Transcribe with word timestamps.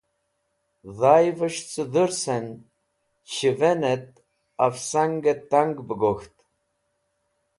Dhayvẽs̃h 0.99 1.63
cẽ 1.71 1.87
dhursẽn, 1.93 2.47
shẽvẽnẽt 3.33 4.05
afsangtang, 4.65 5.75
bẽ 5.87 5.97
gok̃ht. 6.01 6.35